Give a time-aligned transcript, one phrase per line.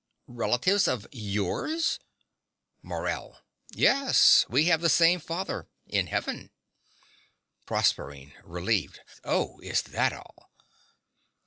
[0.25, 1.99] Relatives of YOURS!
[2.81, 3.37] MORELL.
[3.69, 6.49] Yes: we have the same father in Heaven.
[7.67, 9.01] PROSERPINE (relieved).
[9.23, 10.49] Oh, is that all?